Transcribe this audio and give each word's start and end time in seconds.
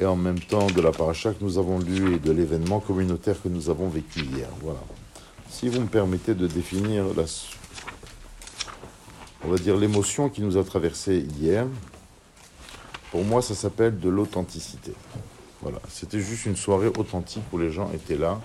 et 0.00 0.06
en 0.06 0.16
même 0.16 0.40
temps 0.40 0.66
de 0.66 0.80
la 0.80 0.92
paracha 0.92 1.32
que 1.32 1.44
nous 1.44 1.58
avons 1.58 1.78
lue 1.78 2.16
et 2.16 2.18
de 2.18 2.32
l'événement 2.32 2.80
communautaire 2.80 3.40
que 3.40 3.48
nous 3.48 3.68
avons 3.68 3.88
vécu 3.88 4.20
hier. 4.20 4.48
Voilà. 4.62 4.80
Si 5.50 5.68
vous 5.68 5.80
me 5.80 5.86
permettez 5.86 6.34
de 6.34 6.46
définir 6.46 7.04
la, 7.14 7.24
on 9.44 9.48
va 9.50 9.58
dire 9.58 9.76
l'émotion 9.76 10.30
qui 10.30 10.40
nous 10.40 10.56
a 10.56 10.64
traversé 10.64 11.26
hier, 11.38 11.66
pour 13.10 13.24
moi 13.24 13.42
ça 13.42 13.54
s'appelle 13.54 13.98
de 13.98 14.08
l'authenticité. 14.08 14.92
Voilà, 15.60 15.78
c'était 15.90 16.20
juste 16.20 16.46
une 16.46 16.56
soirée 16.56 16.88
authentique 16.88 17.44
où 17.52 17.58
les 17.58 17.70
gens 17.70 17.90
étaient 17.92 18.16
là 18.16 18.40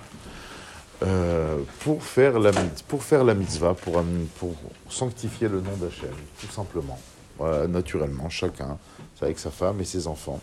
euh, 1.04 1.60
pour, 1.80 2.04
faire 2.04 2.40
la, 2.40 2.52
pour 2.88 3.04
faire 3.04 3.24
la 3.24 3.34
mitzvah, 3.34 3.74
pour, 3.74 4.04
pour 4.40 4.54
sanctifier 4.90 5.48
le 5.48 5.62
nom 5.62 5.76
d'Hachem, 5.78 6.12
tout 6.42 6.52
simplement. 6.52 7.00
Naturellement, 7.68 8.30
chacun, 8.30 8.78
avec 9.22 9.40
sa 9.40 9.52
femme 9.52 9.82
et 9.82 9.84
ses 9.84 10.08
enfants. 10.08 10.40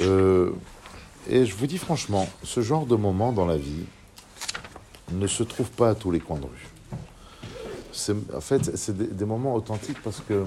Euh, 0.00 0.50
et 1.28 1.46
je 1.46 1.54
vous 1.54 1.66
dis 1.66 1.78
franchement, 1.78 2.28
ce 2.42 2.60
genre 2.60 2.86
de 2.86 2.96
moment 2.96 3.32
dans 3.32 3.46
la 3.46 3.56
vie 3.56 3.84
ne 5.12 5.26
se 5.26 5.42
trouve 5.42 5.70
pas 5.70 5.90
à 5.90 5.94
tous 5.94 6.10
les 6.10 6.20
coins 6.20 6.38
de 6.38 6.44
rue. 6.46 6.68
En 8.34 8.40
fait, 8.40 8.76
c'est 8.76 9.16
des, 9.16 9.24
moments 9.24 9.54
authentiques 9.54 10.02
parce 10.02 10.20
que 10.26 10.44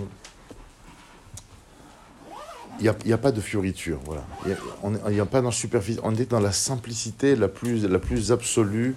il 2.79 2.93
n'y 3.05 3.13
a, 3.13 3.17
pas 3.17 3.31
de 3.31 3.39
fioriture. 3.39 3.99
Voilà. 4.03 4.25
Il 4.43 4.51
y 4.51 4.53
a- 4.53 4.57
on 4.83 4.95
est- 4.95 4.99
il 5.07 5.13
n'y 5.13 5.19
a 5.21 5.25
pas 5.25 5.41
dans 5.41 5.51
superficie. 5.51 5.99
On 6.03 6.13
est 6.15 6.29
dans 6.29 6.41
la 6.41 6.51
simplicité 6.51 7.35
la 7.37 7.47
plus, 7.47 8.31
absolue 8.31 8.95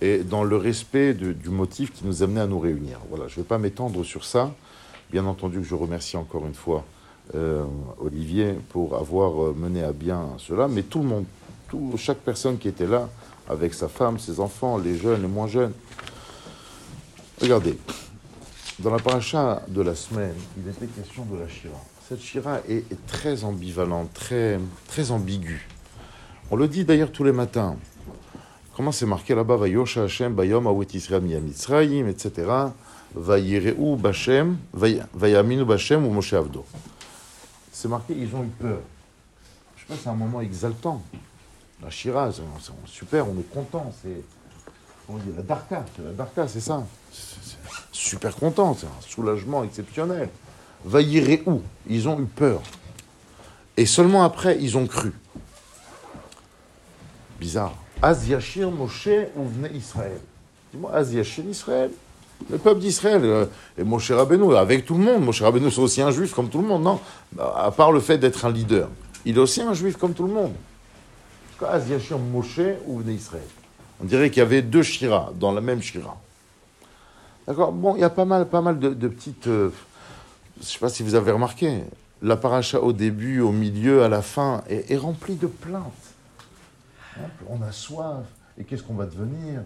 et 0.00 0.18
dans 0.18 0.42
le 0.44 0.56
respect 0.56 1.12
du 1.12 1.50
motif 1.50 1.92
qui 1.92 2.06
nous 2.06 2.22
amenait 2.22 2.40
à 2.40 2.46
nous 2.46 2.60
réunir. 2.60 2.98
Voilà. 3.10 3.28
Je 3.28 3.34
ne 3.34 3.42
vais 3.42 3.48
pas 3.48 3.58
m'étendre 3.58 4.04
sur 4.04 4.24
ça. 4.24 4.54
Bien 5.10 5.26
entendu 5.26 5.62
je 5.64 5.74
remercie 5.74 6.16
encore 6.16 6.46
une 6.46 6.54
fois 6.54 6.86
euh, 7.34 7.64
Olivier 7.98 8.54
pour 8.70 8.96
avoir 8.96 9.42
euh, 9.44 9.54
mené 9.56 9.82
à 9.82 9.92
bien 9.92 10.28
cela, 10.38 10.68
mais 10.68 10.82
tout 10.82 10.98
le 11.00 11.04
monde, 11.06 11.24
tout, 11.68 11.92
chaque 11.96 12.18
personne 12.18 12.58
qui 12.58 12.68
était 12.68 12.86
là, 12.86 13.08
avec 13.48 13.74
sa 13.74 13.88
femme, 13.88 14.18
ses 14.18 14.40
enfants, 14.40 14.78
les 14.78 14.96
jeunes, 14.96 15.22
les 15.22 15.28
moins 15.28 15.46
jeunes. 15.48 15.72
Regardez, 17.40 17.78
dans 18.78 18.90
la 18.90 18.98
paracha 18.98 19.62
de 19.68 19.82
la 19.82 19.94
semaine, 19.94 20.34
il 20.56 20.68
était 20.68 20.86
question 20.86 21.24
de 21.24 21.38
la 21.38 21.48
Shira. 21.48 21.74
Cette 22.08 22.20
Shira 22.20 22.58
est, 22.68 22.84
très 23.06 23.44
ambivalente, 23.44 24.12
très, 24.12 24.58
très 24.88 25.10
ambiguë. 25.10 25.66
On 26.50 26.56
le 26.56 26.66
dit 26.66 26.84
d'ailleurs 26.84 27.12
tous 27.12 27.24
les 27.24 27.32
matins. 27.32 27.76
Comment 28.76 28.92
c'est 28.92 29.06
marqué 29.06 29.34
là-bas? 29.34 29.56
Vayosha 29.56 30.04
Hashem, 30.04 30.34
Bayom, 30.34 30.66
Awet 30.66 30.88
Israël, 30.94 31.22
Mitzrayim, 31.22 32.08
etc. 32.08 32.48
Vayireu 33.14 33.96
Bashem, 33.96 34.56
Vay- 34.72 35.02
Vayaminu 35.14 35.64
Bashem 35.64 36.04
ou 36.06 36.10
Moshe 36.10 36.32
Avdo? 36.32 36.64
C'est 37.72 37.88
marqué, 37.88 38.14
ils 38.16 38.34
ont 38.34 38.42
eu 38.44 38.48
peur. 38.48 38.80
Je 39.76 39.80
sais 39.82 39.86
pas, 39.88 39.94
c'est 40.02 40.08
un 40.08 40.14
moment 40.14 40.40
exaltant. 40.40 41.02
La 41.82 41.90
Shira, 41.90 42.30
c'est 42.32 42.42
super, 42.86 43.28
on 43.28 43.38
est 43.38 43.50
content. 43.50 43.92
C'est 44.02 44.22
comment 45.06 45.18
dire, 45.18 45.34
la 45.36 45.42
Darka, 45.42 45.84
c'est 45.96 46.04
la 46.04 46.12
Darka, 46.12 46.46
c'est 46.48 46.60
ça. 46.60 46.84
Super 47.92 48.34
content, 48.36 48.76
c'est 48.78 48.86
un 48.86 49.00
soulagement 49.00 49.64
exceptionnel. 49.64 50.28
Vaillirez 50.84 51.42
où? 51.46 51.62
Ils 51.88 52.08
ont 52.08 52.20
eu 52.20 52.26
peur. 52.26 52.62
Et 53.76 53.86
seulement 53.86 54.24
après, 54.24 54.58
ils 54.60 54.76
ont 54.76 54.86
cru. 54.86 55.12
Bizarre. 57.38 57.74
Az 58.02 58.28
Yashir 58.28 58.70
Moshe 58.70 59.08
Ouvne 59.36 59.68
Israël? 59.74 60.20
Dis-moi, 60.72 60.92
Az 60.92 61.12
Yashir 61.12 61.44
Israël. 61.46 61.90
Le 62.48 62.58
peuple 62.58 62.80
d'Israël, 62.80 63.20
euh, 63.24 63.46
et 63.76 63.84
Moshe 63.84 64.10
Rabbeinu, 64.10 64.56
avec 64.56 64.86
tout 64.86 64.94
le 64.94 65.04
monde. 65.04 65.24
Moshe 65.24 65.42
Rabbeinu, 65.42 65.70
c'est 65.70 65.80
aussi 65.80 66.00
un 66.02 66.10
juif 66.10 66.32
comme 66.34 66.48
tout 66.48 66.60
le 66.60 66.66
monde, 66.66 66.82
non? 66.82 67.00
Bah, 67.32 67.54
À 67.56 67.70
part 67.70 67.92
le 67.92 68.00
fait 68.00 68.18
d'être 68.18 68.44
un 68.44 68.50
leader. 68.50 68.88
Il 69.24 69.36
est 69.36 69.40
aussi 69.40 69.60
un 69.60 69.74
juif 69.74 69.96
comme 69.96 70.14
tout 70.14 70.26
le 70.26 70.32
monde. 70.32 70.52
Moshe 72.32 72.60
Ouvne 72.86 73.10
Israël? 73.10 73.42
On 74.02 74.06
dirait 74.06 74.30
qu'il 74.30 74.38
y 74.38 74.46
avait 74.46 74.62
deux 74.62 74.82
Shira 74.82 75.30
dans 75.38 75.52
la 75.52 75.60
même 75.60 75.82
Shira. 75.82 76.16
D'accord? 77.46 77.72
Bon, 77.72 77.96
il 77.96 78.00
y 78.00 78.04
a 78.04 78.10
pas 78.10 78.24
mal, 78.24 78.48
pas 78.48 78.62
mal 78.62 78.78
de, 78.78 79.08
petites. 79.08 79.46
euh, 79.46 79.70
je 80.56 80.62
ne 80.62 80.66
sais 80.66 80.78
pas 80.78 80.88
si 80.88 81.02
vous 81.02 81.14
avez 81.14 81.32
remarqué, 81.32 81.82
la 82.22 82.36
paracha 82.36 82.80
au 82.80 82.92
début, 82.92 83.40
au 83.40 83.52
milieu, 83.52 84.02
à 84.02 84.08
la 84.08 84.22
fin, 84.22 84.62
est, 84.68 84.90
est 84.90 84.96
remplie 84.96 85.36
de 85.36 85.46
plaintes. 85.46 85.84
Hein, 87.18 87.28
on 87.48 87.60
a 87.62 87.72
soif, 87.72 88.24
et 88.58 88.64
qu'est-ce 88.64 88.82
qu'on 88.82 88.94
va 88.94 89.06
devenir? 89.06 89.62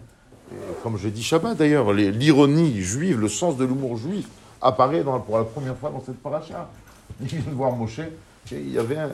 Comme 0.83 0.97
je 0.97 1.09
dis 1.09 1.23
Shabbat 1.23 1.57
d'ailleurs, 1.57 1.91
l'ironie 1.93 2.81
juive, 2.81 3.19
le 3.19 3.29
sens 3.29 3.57
de 3.57 3.65
l'humour 3.65 3.97
juif 3.97 4.27
apparaît 4.61 5.03
pour 5.25 5.37
la 5.37 5.43
première 5.43 5.77
fois 5.77 5.89
dans 5.89 6.03
cette 6.05 6.21
paracha. 6.21 6.69
Il 7.21 7.27
vient 7.27 7.39
de 7.39 7.55
voir 7.55 7.71
Moshe, 7.71 8.01
il 8.51 8.71
y 8.71 8.77
avait 8.77 8.97
un- 8.97 9.11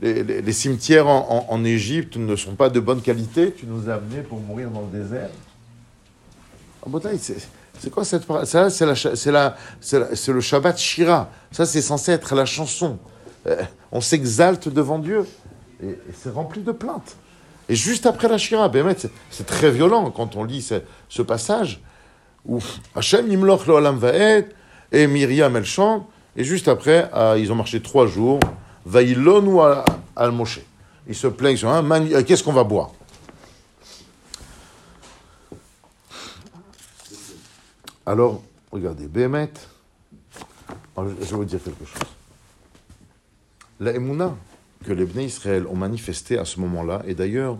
les, 0.00 0.52
cimetières 0.52 1.06
en, 1.08 1.64
Égypte 1.64 2.16
ne 2.16 2.36
sont 2.36 2.54
pas 2.54 2.68
de 2.68 2.80
bonne 2.80 3.00
qualité, 3.00 3.52
tu 3.52 3.66
nous 3.66 3.88
as 3.88 3.94
amenés 3.94 4.22
pour 4.22 4.40
mourir 4.40 4.70
dans 4.70 4.82
le 4.82 5.02
désert. 5.02 5.30
Ah, 6.84 7.08
c'est 7.78 7.90
quoi 7.90 8.04
cette 8.04 8.24
Ça, 8.44 8.70
c'est 8.70 10.32
le 10.32 10.40
Shabbat 10.40 10.78
Shira. 10.78 11.30
Ça, 11.50 11.66
c'est 11.66 11.82
censé 11.82 12.12
être 12.12 12.34
la 12.34 12.44
chanson. 12.44 12.98
Euh, 13.46 13.62
on 13.92 14.00
s'exalte 14.00 14.68
devant 14.68 14.98
Dieu. 14.98 15.26
Et 15.82 15.98
c'est 16.14 16.30
rempli 16.30 16.62
de 16.62 16.72
plaintes. 16.72 17.16
Et 17.68 17.74
juste 17.74 18.06
après 18.06 18.28
la 18.28 18.38
Shira, 18.38 18.70
c'est- 18.96 19.44
très 19.46 19.70
violent 19.70 20.10
quand 20.10 20.36
on 20.36 20.44
lit 20.44 20.62
ce, 20.62 21.22
passage 21.22 21.80
où 22.44 22.60
Hachem 22.94 23.26
Nimloch 23.26 23.66
lo 23.66 23.76
Olam 23.76 23.98
Vaed 23.98 24.52
et 24.92 25.06
Myriam 25.06 25.56
elle 25.56 25.64
chante. 25.64 26.06
Et 26.36 26.44
juste 26.44 26.68
après, 26.68 27.08
ah, 27.12 27.34
ils 27.36 27.50
ont 27.50 27.54
marché 27.56 27.80
trois 27.82 28.06
jours. 28.06 28.38
Vaïlonu 28.84 29.58
al 30.14 30.30
Moshe. 30.32 30.60
Ils 31.08 31.14
se 31.14 31.26
plaignent 31.26 31.56
sur 31.56 31.70
manu- 31.82 32.14
euh, 32.14 32.22
Qu'est-ce 32.22 32.44
qu'on 32.44 32.52
va 32.52 32.62
boire? 32.64 32.90
Alors, 38.04 38.42
regardez, 38.70 39.08
alors, 40.96 41.10
je 41.10 41.24
je 41.24 41.30
vais 41.30 41.36
vous 41.36 41.44
dire 41.44 41.60
quelque 41.62 41.84
chose. 41.84 42.08
La 43.80 43.92
Emouna 43.92 44.34
que 44.84 44.92
les 44.92 45.04
Bnei 45.04 45.26
Israël 45.26 45.66
ont 45.66 45.76
manifesté 45.76 46.38
à 46.38 46.44
ce 46.44 46.60
moment-là, 46.60 47.02
et 47.06 47.14
d'ailleurs, 47.14 47.58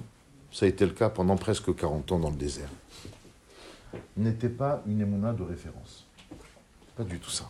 ça 0.53 0.67
a 0.67 0.69
été 0.69 0.87
le 0.87 0.93
cas 0.93 1.09
pendant 1.09 1.37
presque 1.37 1.75
40 1.75 2.13
ans 2.13 2.19
dans 2.19 2.31
le 2.31 2.37
désert, 2.37 2.69
n'était 4.17 4.49
pas 4.49 4.83
une 4.87 5.01
Emouna 5.01 5.33
de 5.33 5.43
référence. 5.43 6.07
Pas 6.97 7.05
du 7.05 7.19
tout 7.19 7.31
ça. 7.31 7.47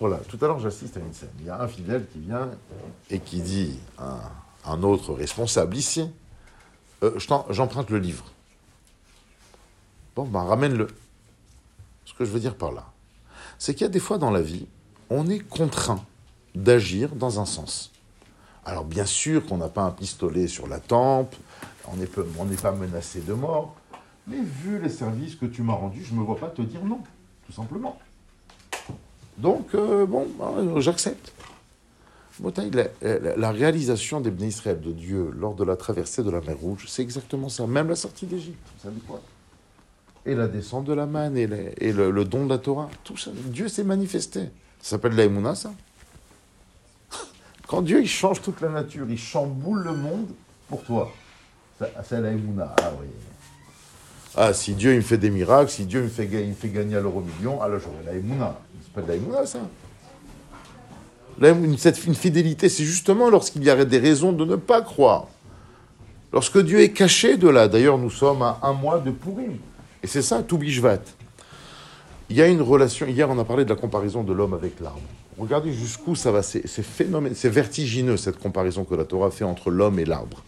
Voilà, 0.00 0.16
tout 0.28 0.38
à 0.42 0.48
l'heure 0.48 0.58
j'assiste 0.58 0.96
à 0.96 1.00
une 1.00 1.12
scène. 1.12 1.30
Il 1.38 1.46
y 1.46 1.50
a 1.50 1.60
un 1.60 1.68
fidèle 1.68 2.06
qui 2.12 2.18
vient 2.18 2.50
et 3.10 3.20
qui 3.20 3.40
dit 3.40 3.78
à 3.96 4.32
un 4.66 4.82
autre 4.82 5.12
responsable 5.14 5.76
ici, 5.76 6.10
euh, 7.02 7.18
j'emprunte 7.50 7.90
le 7.90 7.98
livre. 7.98 8.24
Bon, 10.16 10.24
ben 10.24 10.42
ramène-le. 10.42 10.88
Ce 12.04 12.14
que 12.14 12.24
je 12.24 12.30
veux 12.30 12.40
dire 12.40 12.56
par 12.56 12.72
là, 12.72 12.92
c'est 13.58 13.74
qu'il 13.74 13.82
y 13.82 13.86
a 13.86 13.90
des 13.90 14.00
fois 14.00 14.18
dans 14.18 14.30
la 14.30 14.42
vie, 14.42 14.66
on 15.10 15.28
est 15.28 15.38
contraint 15.40 16.02
d'agir 16.54 17.14
dans 17.14 17.40
un 17.40 17.44
sens. 17.46 17.90
Alors 18.64 18.84
bien 18.84 19.06
sûr 19.06 19.44
qu'on 19.46 19.58
n'a 19.58 19.68
pas 19.68 19.82
un 19.82 19.90
pistolet 19.90 20.48
sur 20.48 20.66
la 20.66 20.78
tempe, 20.80 21.34
on 21.92 21.96
n'est 21.96 22.56
pas 22.56 22.72
menacé 22.72 23.20
de 23.20 23.34
mort, 23.34 23.74
mais 24.26 24.38
vu 24.40 24.80
les 24.80 24.88
services 24.88 25.34
que 25.36 25.46
tu 25.46 25.62
m'as 25.62 25.74
rendus, 25.74 26.02
je 26.04 26.14
ne 26.14 26.20
me 26.20 26.24
vois 26.24 26.38
pas 26.38 26.48
te 26.48 26.62
dire 26.62 26.82
non, 26.84 27.00
tout 27.46 27.52
simplement. 27.52 27.98
Donc, 29.36 29.74
euh, 29.74 30.06
bon, 30.06 30.28
ben, 30.38 30.78
j'accepte. 30.80 31.32
La- 33.02 33.36
la 33.36 33.50
réalisation 33.52 34.20
des 34.20 34.30
Bnei 34.30 34.48
Israël 34.48 34.80
de 34.80 34.92
Dieu 34.92 35.30
lors 35.36 35.54
de 35.54 35.62
la 35.64 35.76
traversée 35.76 36.22
de 36.22 36.30
la 36.30 36.40
mer 36.40 36.56
Rouge, 36.56 36.86
c'est 36.88 37.02
exactement 37.02 37.48
ça. 37.48 37.66
Même 37.66 37.88
la 37.88 37.96
sortie 37.96 38.26
d'Égypte, 38.26 38.58
vous 38.76 38.82
savez 38.88 39.00
quoi? 39.06 39.20
Et 40.26 40.34
la 40.34 40.48
descente 40.48 40.84
de 40.84 40.94
la 40.94 41.06
manne 41.06 41.36
et, 41.36 41.46
le, 41.46 42.24
don 42.24 42.44
de 42.44 42.50
la 42.50 42.58
Torah, 42.58 42.88
tout 43.02 43.16
ça. 43.16 43.30
Dieu 43.34 43.68
s'est 43.68 43.84
manifesté. 43.84 44.40
Ça 44.80 44.90
s'appelle 44.90 45.14
la 45.14 45.24
Emouna, 45.24 45.54
ça 45.54 45.72
Quand 47.66 47.82
Dieu, 47.82 48.00
il 48.00 48.08
change 48.08 48.40
toute 48.40 48.60
la 48.60 48.70
nature, 48.70 49.06
il 49.08 49.18
chamboule 49.18 49.84
le 49.84 49.94
monde 49.94 50.28
pour 50.68 50.82
toi. 50.82 51.12
C'est 51.78 52.20
la 52.20 52.30
Emouna, 52.30 52.74
ah 52.80 52.92
oui. 53.00 53.06
Ah, 54.36 54.52
si 54.52 54.74
Dieu 54.74 54.92
il 54.92 54.96
me 54.96 55.02
fait 55.02 55.18
des 55.18 55.30
miracles, 55.30 55.70
si 55.70 55.84
Dieu 55.84 56.00
il 56.00 56.04
me 56.04 56.08
fait, 56.08 56.26
me 56.26 56.74
gagner 56.74 56.96
à 56.96 57.00
l'euro 57.00 57.20
million, 57.20 57.62
alors 57.62 57.78
j'aurai 57.78 58.04
la 58.04 58.14
Emouna. 58.14 58.58
C'est 58.82 58.92
pas 58.92 59.02
de 59.02 59.08
la 59.08 59.14
Emouna, 59.16 59.46
ça. 59.46 59.60
Cette, 61.78 62.04
une 62.04 62.14
fidélité, 62.14 62.68
c'est 62.68 62.84
justement 62.84 63.28
lorsqu'il 63.28 63.62
y 63.64 63.70
a 63.70 63.84
des 63.84 63.98
raisons 63.98 64.32
de 64.32 64.44
ne 64.44 64.56
pas 64.56 64.82
croire. 64.82 65.26
Lorsque 66.32 66.58
Dieu 66.58 66.80
est 66.80 66.92
caché 66.92 67.36
de 67.36 67.48
là. 67.48 67.68
D'ailleurs, 67.68 67.98
nous 67.98 68.10
sommes 68.10 68.42
à 68.42 68.58
un 68.62 68.72
mois 68.72 68.98
de 68.98 69.10
Purim. 69.10 69.58
Et 70.04 70.06
c'est 70.06 70.20
ça, 70.20 70.42
tout 70.42 70.58
bishvat. 70.58 71.00
Il 72.28 72.36
y 72.36 72.42
a 72.42 72.46
une 72.46 72.60
relation. 72.60 73.06
Hier, 73.06 73.28
on 73.30 73.38
a 73.38 73.44
parlé 73.44 73.64
de 73.64 73.70
la 73.70 73.74
comparaison 73.74 74.22
de 74.22 74.34
l'homme 74.34 74.52
avec 74.52 74.78
l'arbre. 74.80 75.00
Regardez 75.38 75.72
jusqu'où 75.72 76.14
ça 76.14 76.30
va. 76.30 76.42
C'est 76.42 76.66
phénoménal. 76.68 77.34
C'est 77.34 77.48
vertigineux, 77.48 78.18
cette 78.18 78.38
comparaison 78.38 78.84
que 78.84 78.94
la 78.94 79.06
Torah 79.06 79.30
fait 79.30 79.44
entre 79.44 79.70
l'homme 79.70 79.98
et 79.98 80.04
l'arbre. 80.04 80.44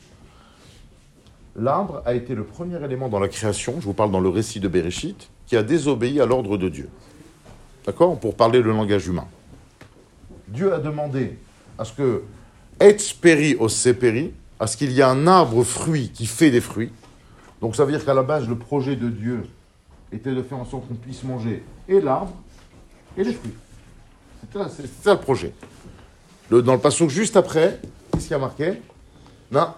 L'arbre 1.58 2.02
a 2.04 2.12
été 2.12 2.34
le 2.34 2.44
premier 2.44 2.84
élément 2.84 3.08
dans 3.08 3.18
la 3.18 3.28
création, 3.28 3.76
je 3.80 3.86
vous 3.86 3.94
parle 3.94 4.10
dans 4.10 4.20
le 4.20 4.28
récit 4.28 4.60
de 4.60 4.68
Bereshit, 4.68 5.30
qui 5.46 5.56
a 5.56 5.62
désobéi 5.62 6.20
à 6.20 6.26
l'ordre 6.26 6.58
de 6.58 6.68
Dieu. 6.68 6.90
D'accord? 7.86 8.20
Pour 8.20 8.34
parler 8.34 8.60
le 8.60 8.72
langage 8.72 9.06
humain. 9.06 9.26
Dieu 10.48 10.74
a 10.74 10.78
demandé 10.78 11.38
à 11.78 11.86
ce 11.86 11.94
que, 11.94 12.24
et 12.78 12.94
peri 13.22 13.54
au 13.54 13.70
seperi, 13.70 14.34
à 14.60 14.66
ce 14.66 14.76
qu'il 14.76 14.92
y 14.92 15.00
ait 15.00 15.04
un 15.04 15.26
arbre 15.26 15.64
fruit 15.64 16.10
qui 16.12 16.26
fait 16.26 16.50
des 16.50 16.60
fruits. 16.60 16.92
Donc 17.60 17.76
ça 17.76 17.84
veut 17.84 17.92
dire 17.92 18.04
qu'à 18.04 18.14
la 18.14 18.22
base, 18.22 18.48
le 18.48 18.56
projet 18.56 18.96
de 18.96 19.08
Dieu 19.08 19.46
était 20.12 20.34
de 20.34 20.42
faire 20.42 20.58
en 20.58 20.64
sorte 20.64 20.86
qu'on 20.88 20.94
puisse 20.94 21.22
manger 21.24 21.64
et 21.88 22.00
l'arbre 22.00 22.32
et 23.16 23.24
les 23.24 23.32
fruits. 23.32 23.54
C'est 24.52 24.86
ça, 25.02 25.14
le 25.14 25.20
projet. 25.20 25.52
dans 26.50 26.74
le 26.74 26.78
passage 26.78 27.08
juste 27.08 27.36
après, 27.36 27.80
qu'est-ce 28.12 28.24
qu'il 28.24 28.32
y 28.32 28.34
a 28.34 28.38
marqué? 28.38 28.74
Non. 29.50 29.68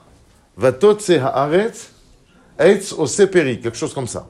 Seperi, 3.06 3.60
quelque 3.60 3.76
chose 3.76 3.94
comme 3.94 4.06
ça. 4.06 4.28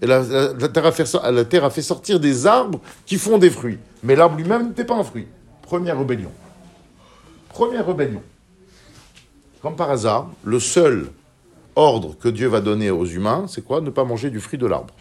Et 0.00 0.06
la, 0.06 0.24
terre 0.68 0.86
a 0.86 0.92
fait, 0.92 1.12
la 1.14 1.44
terre 1.44 1.64
a 1.64 1.70
fait 1.70 1.82
sortir 1.82 2.18
des 2.18 2.46
arbres 2.46 2.80
qui 3.06 3.16
font 3.16 3.38
des 3.38 3.50
fruits. 3.50 3.78
Mais 4.02 4.16
l'arbre 4.16 4.36
lui-même 4.36 4.68
n'était 4.68 4.84
pas 4.84 4.96
un 4.96 5.04
fruit. 5.04 5.26
Première 5.62 5.98
rébellion. 5.98 6.30
Première 7.48 7.86
rébellion. 7.86 8.22
Comme 9.60 9.76
par 9.76 9.90
hasard, 9.90 10.30
le 10.42 10.58
seul 10.58 11.10
ordre 11.76 12.16
que 12.18 12.28
Dieu 12.28 12.48
va 12.48 12.60
donner 12.60 12.90
aux 12.90 13.06
humains, 13.06 13.46
c'est 13.48 13.64
quoi? 13.64 13.80
Ne 13.80 13.90
pas 13.90 14.04
manger 14.04 14.30
du 14.30 14.40
fruit 14.40 14.58
de 14.58 14.66
l'arbre. 14.66 14.94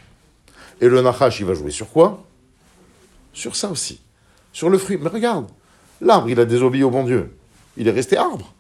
Et 0.80 0.88
le 0.90 1.02
Nachash, 1.02 1.40
il 1.40 1.46
va 1.46 1.54
jouer 1.54 1.72
sur 1.72 1.90
quoi? 1.90 2.24
Sur 3.34 3.56
ça 3.56 3.70
aussi. 3.70 4.02
Sur 4.52 4.70
le 4.70 4.78
fruit. 4.78 4.98
Mais 5.00 5.10
regarde, 5.10 5.48
l'arbre, 6.02 6.30
il 6.30 6.40
a 6.40 6.46
désobéi 6.46 6.84
au 6.84 6.90
bon 6.90 7.04
Dieu. 7.04 7.36
Il 7.78 7.88
est 7.88 7.92
resté 7.92 8.18
arbre. 8.18 8.54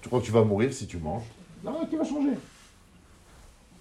Tu 0.00 0.08
crois 0.08 0.20
que 0.20 0.26
tu 0.26 0.32
vas 0.32 0.44
mourir 0.44 0.72
si 0.72 0.86
tu 0.86 0.98
manges? 0.98 1.24
Non, 1.64 1.86
qui 1.88 1.96
va 1.96 2.04
changer? 2.04 2.36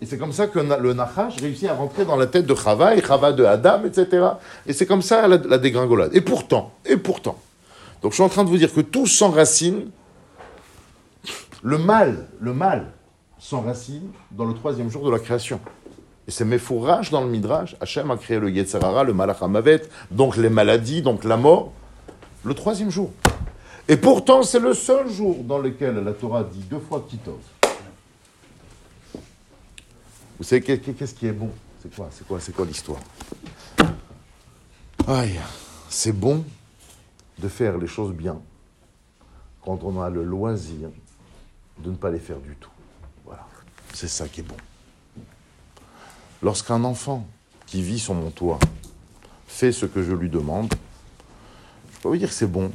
Et 0.01 0.05
c'est 0.05 0.17
comme 0.17 0.33
ça 0.33 0.47
que 0.47 0.59
le 0.59 0.93
Nachash 0.93 1.37
réussit 1.39 1.69
à 1.69 1.75
rentrer 1.75 2.05
dans 2.05 2.15
la 2.15 2.25
tête 2.25 2.47
de 2.47 2.55
Chava 2.55 2.95
et 2.95 3.01
Chava 3.01 3.33
de 3.33 3.45
Adam, 3.45 3.85
etc. 3.85 4.27
Et 4.65 4.73
c'est 4.73 4.87
comme 4.87 5.03
ça 5.03 5.27
la, 5.27 5.37
la, 5.37 5.57
dégringolade. 5.59 6.15
Et 6.15 6.21
pourtant, 6.21 6.73
et 6.85 6.97
pourtant. 6.97 7.37
Donc 8.01 8.11
je 8.11 8.15
suis 8.15 8.23
en 8.23 8.29
train 8.29 8.43
de 8.43 8.49
vous 8.49 8.57
dire 8.57 8.73
que 8.73 8.81
tout 8.81 9.05
s'enracine. 9.05 9.91
Le 11.61 11.77
mal, 11.77 12.27
le 12.39 12.53
mal 12.53 12.91
s'enracine 13.41 14.11
dans 14.29 14.45
le 14.45 14.53
troisième 14.53 14.89
jour 14.89 15.03
de 15.03 15.11
la 15.11 15.19
création. 15.19 15.59
Et 16.27 16.31
c'est 16.31 16.45
fourrages 16.59 17.09
dans 17.09 17.21
le 17.21 17.29
Midrash. 17.29 17.75
Hachem 17.81 18.11
a 18.11 18.15
créé 18.15 18.39
le 18.39 18.51
Yetzerara, 18.51 19.03
le 19.03 19.13
Malach 19.13 19.39
donc 20.11 20.37
les 20.37 20.49
maladies, 20.49 21.01
donc 21.01 21.23
la 21.23 21.37
mort, 21.37 21.73
le 22.43 22.53
troisième 22.53 22.91
jour. 22.91 23.11
Et 23.87 23.97
pourtant, 23.97 24.43
c'est 24.43 24.59
le 24.59 24.75
seul 24.75 25.09
jour 25.09 25.43
dans 25.43 25.57
lequel 25.57 25.95
la 25.95 26.13
Torah 26.13 26.43
dit 26.43 26.63
deux 26.69 26.79
fois 26.79 27.03
Kitov. 27.09 27.39
Vous 30.37 30.43
savez, 30.43 30.61
qu'est-ce 30.61 31.15
qui 31.15 31.25
est 31.25 31.31
bon? 31.31 31.49
C'est 31.81 31.93
quoi? 31.93 32.09
C'est 32.11 32.27
quoi? 32.27 32.39
C'est 32.39 32.55
quoi 32.55 32.65
l'histoire? 32.65 32.99
Aïe, 35.07 35.39
c'est 35.89 36.13
bon 36.13 36.45
de 37.39 37.47
faire 37.47 37.79
les 37.79 37.87
choses 37.87 38.13
bien 38.13 38.39
quand 39.65 39.83
on 39.83 39.99
a 39.99 40.11
le 40.11 40.23
loisir 40.23 40.89
de 41.79 41.89
ne 41.89 41.95
pas 41.95 42.11
les 42.11 42.19
faire 42.19 42.37
du 42.37 42.55
tout. 42.55 42.69
Voilà, 43.31 43.47
c'est 43.93 44.09
ça 44.09 44.27
qui 44.27 44.41
est 44.41 44.43
bon. 44.43 44.57
Lorsqu'un 46.43 46.83
enfant 46.83 47.25
qui 47.65 47.81
vit 47.81 47.99
sur 47.99 48.13
mon 48.13 48.29
toit 48.29 48.59
fait 49.47 49.71
ce 49.71 49.85
que 49.85 50.03
je 50.03 50.11
lui 50.11 50.29
demande, 50.29 50.73
je 51.93 51.99
peux 51.99 52.09
vous 52.09 52.17
dire 52.17 52.27
que 52.27 52.35
c'est 52.35 52.51
bon, 52.51 52.69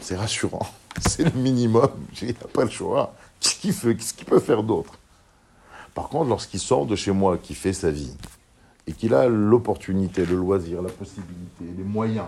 c'est 0.00 0.16
rassurant. 0.16 0.66
C'est 1.00 1.24
le 1.24 1.40
minimum. 1.40 1.90
Il 2.20 2.28
n'y 2.28 2.34
a 2.34 2.48
pas 2.48 2.64
le 2.64 2.70
choix. 2.70 3.14
Qu'est-ce 3.40 4.14
qu'il 4.14 4.26
peut 4.26 4.40
faire 4.40 4.62
d'autre? 4.62 4.98
Par 5.94 6.08
contre, 6.08 6.28
lorsqu'il 6.28 6.60
sort 6.60 6.86
de 6.86 6.96
chez 6.96 7.12
moi, 7.12 7.38
qui 7.38 7.54
fait 7.54 7.72
sa 7.72 7.90
vie, 7.90 8.14
et 8.86 8.92
qu'il 8.92 9.14
a 9.14 9.26
l'opportunité, 9.26 10.24
le 10.26 10.36
loisir, 10.36 10.82
la 10.82 10.90
possibilité, 10.90 11.64
les 11.76 11.84
moyens 11.84 12.26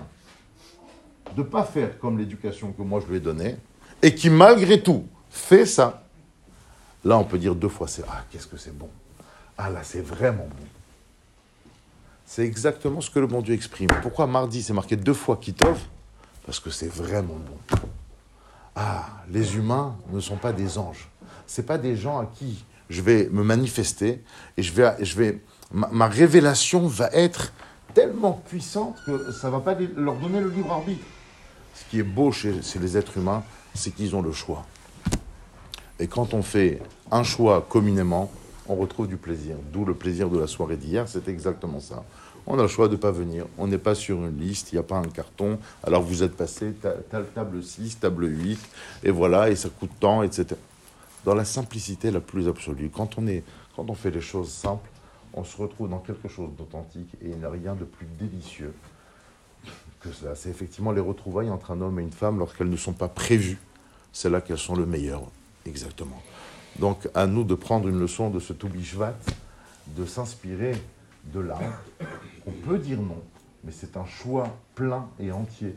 de 1.37 1.43
ne 1.43 1.47
pas 1.47 1.65
faire 1.65 1.99
comme 1.99 2.19
l'éducation 2.19 2.73
que 2.73 2.83
moi 2.83 3.01
je 3.01 3.11
lui 3.11 3.17
ai 3.17 3.21
donnée, 3.21 3.57
et 4.03 4.15
qui 4.15 4.31
malgré 4.31 4.83
tout 4.83 5.05
fait 5.31 5.67
ça, 5.67 6.04
là 7.05 7.19
on 7.19 7.25
peut 7.25 7.39
dire 7.39 7.55
deux 7.55 7.69
fois, 7.69 7.89
c'est 7.89 8.05
ah 8.09 8.25
qu'est-ce 8.31 8.47
que 8.47 8.56
c'est 8.56 8.77
bon. 8.77 8.89
Ah 9.56 9.71
là 9.71 9.81
c'est 9.83 10.03
vraiment 10.03 10.49
bon. 10.49 10.67
C'est 12.27 12.45
exactement 12.45 13.01
ce 13.01 13.11
que 13.11 13.19
le 13.19 13.27
bon 13.27 13.43
Dieu 13.43 13.55
exprime. 13.55 13.89
Pourquoi 14.03 14.27
mardi 14.27 14.62
c'est 14.62 14.73
marqué 14.73 14.97
deux 14.97 15.15
fois 15.15 15.37
Kitov? 15.37 15.79
Parce 16.47 16.61
que 16.61 16.71
c'est 16.71 16.93
vraiment 16.93 17.37
bon. 17.37 17.79
Ah, 18.75 19.06
les 19.31 19.56
humains 19.56 19.97
ne 20.12 20.21
sont 20.21 20.37
pas 20.37 20.53
des 20.53 20.79
anges. 20.79 21.09
Ce 21.47 21.61
pas 21.61 21.79
des 21.79 21.97
gens 21.97 22.19
à 22.19 22.27
qui 22.27 22.65
je 22.91 23.01
vais 23.01 23.29
me 23.31 23.43
manifester 23.43 24.23
et 24.56 24.62
je 24.62 24.73
vais, 24.73 24.93
je 25.01 25.17
vais, 25.17 25.41
ma, 25.73 26.06
révélation 26.06 26.87
va 26.87 27.09
être 27.12 27.53
tellement 27.95 28.43
puissante 28.49 28.97
que 29.06 29.33
ça 29.33 29.49
ne 29.49 29.53
va 29.53 29.61
pas 29.61 29.77
leur 29.97 30.17
donner 30.17 30.41
le 30.41 30.51
libre 30.51 30.73
arbitre. 30.73 31.05
Ce 31.75 31.85
qui 31.91 32.01
est 32.01 32.05
beau 32.05 32.33
chez, 32.33 32.62
chez 32.62 32.79
les 32.79 32.97
êtres 32.97 33.19
humains, 33.19 33.43
c'est 33.75 33.91
qu'ils 33.91 34.15
ont 34.15 34.23
le 34.23 34.33
choix. 34.33 34.65
Et 36.00 36.06
quand 36.06 36.35
on 36.35 36.43
fait 36.43 36.81
un 37.11 37.23
choix 37.23 37.64
communément, 37.69 38.31
on 38.69 38.75
retrouve 38.75 39.08
du 39.08 39.17
plaisir. 39.17 39.56
D'où 39.73 39.85
le 39.85 39.94
plaisir 39.94 40.29
de 40.29 40.38
la 40.38 40.46
soirée 40.46 40.76
d'hier, 40.76 41.06
c'est 41.08 41.29
exactement 41.29 41.81
ça 41.81 42.05
on 42.46 42.58
a 42.58 42.62
le 42.62 42.69
choix 42.69 42.88
de 42.88 42.93
ne 42.93 42.99
pas 42.99 43.11
venir. 43.11 43.46
On 43.58 43.67
n'est 43.67 43.79
pas 43.79 43.94
sur 43.94 44.25
une 44.25 44.38
liste, 44.38 44.73
il 44.73 44.76
n'y 44.76 44.81
a 44.81 44.85
pas 44.85 44.96
un 44.96 45.08
carton. 45.08 45.58
Alors 45.82 46.02
vous 46.02 46.23
êtes 46.23 46.37
passé, 46.37 46.73
table 47.35 47.62
6, 47.62 48.00
table 48.00 48.26
8, 48.29 48.58
et 49.05 49.11
voilà, 49.11 49.50
et 49.50 49.56
ça 49.56 49.69
coûte 49.69 49.91
tant, 49.99 50.23
etc. 50.23 50.56
Dans 51.25 51.35
la 51.35 51.44
simplicité 51.44 52.11
la 52.11 52.20
plus 52.20 52.49
absolue, 52.49 52.91
quand 52.91 53.19
on, 53.19 53.26
est, 53.26 53.43
quand 53.76 53.88
on 53.88 53.94
fait 53.94 54.11
les 54.11 54.20
choses 54.20 54.50
simples, 54.50 54.88
on 55.32 55.44
se 55.44 55.56
retrouve 55.56 55.88
dans 55.88 55.99
quelque 55.99 56.29
chose 56.29 56.50
d'authentique, 56.56 57.14
et 57.23 57.31
il 57.31 57.38
n'y 57.38 57.44
a 57.44 57.50
rien 57.50 57.75
de 57.75 57.85
plus 57.85 58.06
délicieux 58.19 58.75
que 60.00 60.12
cela. 60.12 60.35
C'est 60.35 60.50
effectivement 60.50 60.93
les 60.93 61.00
retrouvailles 61.00 61.50
entre 61.50 61.70
un 61.70 61.81
homme 61.81 61.99
et 61.99 62.02
une 62.02 62.12
femme 62.12 62.38
lorsqu'elles 62.38 62.70
ne 62.70 62.76
sont 62.76 62.93
pas 62.93 63.08
prévues. 63.08 63.58
C'est 64.12 64.31
là 64.31 64.41
qu'elles 64.41 64.58
sont 64.58 64.77
le 64.77 64.86
meilleur, 64.86 65.22
exactement. 65.67 66.23
Donc 66.79 67.09
à 67.15 67.27
nous 67.27 67.44
de 67.44 67.55
prendre 67.55 67.89
une 67.89 67.99
leçon 67.99 68.31
de 68.31 68.41
ce 68.41 68.53
Toubishvat, 68.53 69.15
de 69.97 70.05
s'inspirer 70.05 70.73
de 71.33 71.41
là, 71.41 71.59
on 72.47 72.51
peut 72.51 72.79
dire 72.79 73.01
non, 73.01 73.23
mais 73.63 73.73
c'est 73.73 73.97
un 73.97 74.06
choix 74.06 74.56
plein 74.75 75.09
et 75.21 75.31
entier 75.33 75.77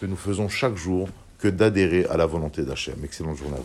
que 0.00 0.06
nous 0.06 0.16
faisons 0.16 0.48
chaque 0.48 0.76
jour 0.76 1.08
que 1.38 1.48
d'adhérer 1.48 2.06
à 2.06 2.16
la 2.16 2.26
volonté 2.26 2.64
d'Hachem. 2.64 2.96
Excellente 3.04 3.36
journée 3.36 3.56